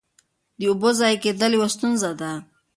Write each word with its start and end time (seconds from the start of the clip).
د 0.59 0.61
اوبو 0.69 0.89
ضایع 0.99 1.17
کېدل 1.23 1.51
یوه 1.57 1.67
ستونزه 1.75 2.11
ده. 2.21 2.31